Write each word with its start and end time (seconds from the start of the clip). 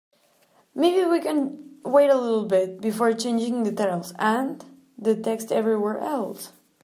Maybe 0.73 1.05
we 1.05 1.19
can 1.21 1.77
wait 1.85 2.09
a 2.09 2.17
little 2.17 2.45
bit 2.45 2.81
before 2.81 3.13
changing 3.13 3.61
the 3.61 3.71
titles 3.71 4.15
and 4.17 4.65
the 4.97 5.15
text 5.15 5.51
everywhere 5.51 5.99
else? 5.99 6.53